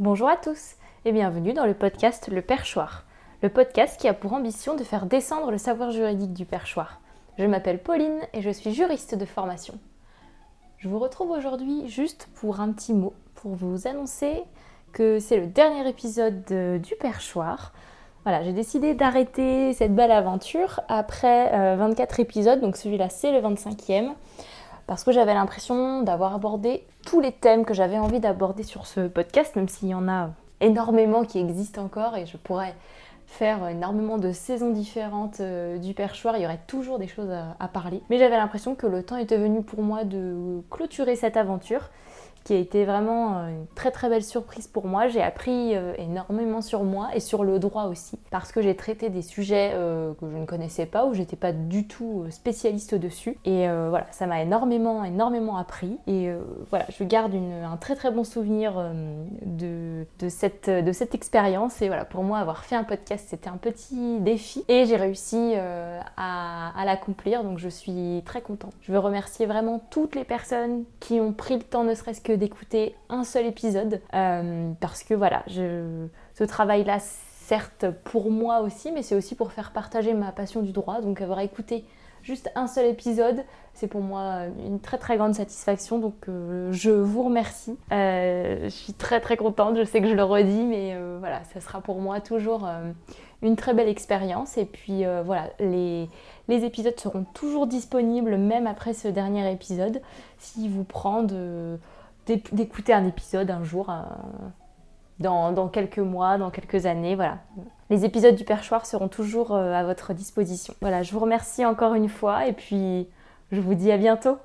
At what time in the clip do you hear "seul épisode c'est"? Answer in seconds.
82.66-83.86